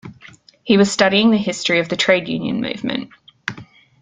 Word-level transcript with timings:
He 0.63 0.77
was 0.77 0.91
studying 0.91 1.29
the 1.29 1.37
history 1.37 1.77
of 1.77 1.87
the 1.87 1.95
trade 1.95 2.27
union 2.27 2.59
movement 2.59 3.11